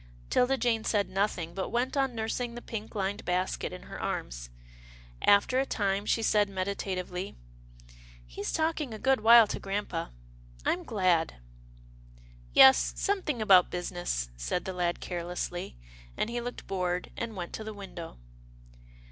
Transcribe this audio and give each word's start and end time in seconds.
'Tilda 0.31 0.57
Jane 0.57 0.83
said 0.83 1.09
nothing, 1.11 1.53
but 1.53 1.69
went 1.69 1.95
on 1.95 2.15
nursing 2.15 2.55
the 2.55 2.61
pink 2.63 2.95
lined 2.95 3.23
basket 3.23 3.71
in 3.71 3.83
her 3.83 4.01
arms. 4.01 4.49
After 5.21 5.59
a 5.59 5.63
time, 5.67 6.07
she 6.07 6.23
said 6.23 6.49
meditatively," 6.49 7.35
He's 8.25 8.51
talking 8.51 8.95
a 8.95 8.97
good 8.97 9.21
while 9.21 9.45
to 9.45 9.59
grampa. 9.59 10.09
I'm 10.65 10.83
glad."" 10.85 11.35
Yes, 12.51 12.93
something 12.97 13.43
about 13.43 13.69
business," 13.69 14.31
said 14.35 14.65
the 14.65 14.73
lad 14.73 15.01
carelessly, 15.01 15.75
and 16.17 16.31
he 16.31 16.41
looked 16.41 16.65
bored, 16.65 17.11
and 17.15 17.35
went 17.35 17.53
to 17.53 17.63
the 17.63 17.71
window. 17.71 18.17